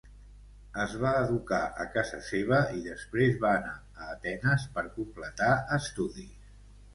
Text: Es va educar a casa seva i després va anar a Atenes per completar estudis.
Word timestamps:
Es 0.83 0.93
va 1.01 1.09
educar 1.25 1.59
a 1.83 1.85
casa 1.97 2.19
seva 2.27 2.61
i 2.77 2.81
després 2.87 3.37
va 3.45 3.53
anar 3.59 3.75
a 3.75 4.09
Atenes 4.15 4.67
per 4.79 4.85
completar 4.97 5.53
estudis. 5.79 6.51